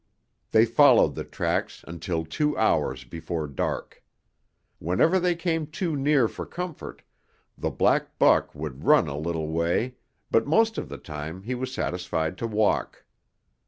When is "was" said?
11.53-11.71